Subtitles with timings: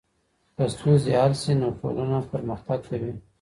[0.55, 3.13] که ستونزې حل سي، نو ټولنه پرمختګ کوي.